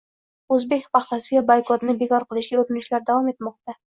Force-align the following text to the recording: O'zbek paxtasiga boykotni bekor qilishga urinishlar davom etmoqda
O'zbek 0.55 0.87
paxtasiga 0.97 1.43
boykotni 1.51 1.95
bekor 2.01 2.27
qilishga 2.31 2.59
urinishlar 2.65 3.07
davom 3.13 3.31
etmoqda 3.35 3.79